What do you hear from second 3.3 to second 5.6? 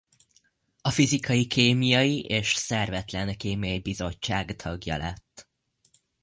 Kémiai Bizottság tagja lett.